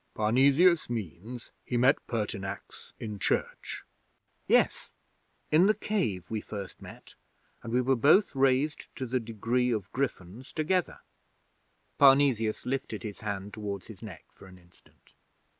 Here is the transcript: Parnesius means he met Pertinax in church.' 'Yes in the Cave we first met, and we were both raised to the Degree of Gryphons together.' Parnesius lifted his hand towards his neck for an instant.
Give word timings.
Parnesius 0.15 0.89
means 0.89 1.51
he 1.63 1.77
met 1.77 1.97
Pertinax 2.07 2.91
in 2.99 3.19
church.' 3.19 3.83
'Yes 4.47 4.89
in 5.51 5.67
the 5.67 5.75
Cave 5.75 6.25
we 6.27 6.41
first 6.41 6.81
met, 6.81 7.13
and 7.61 7.71
we 7.71 7.81
were 7.81 7.95
both 7.95 8.35
raised 8.35 8.87
to 8.95 9.05
the 9.05 9.19
Degree 9.19 9.69
of 9.71 9.91
Gryphons 9.91 10.51
together.' 10.53 11.01
Parnesius 11.99 12.65
lifted 12.65 13.03
his 13.03 13.19
hand 13.19 13.53
towards 13.53 13.85
his 13.85 14.01
neck 14.01 14.25
for 14.33 14.47
an 14.47 14.57
instant. 14.57 15.13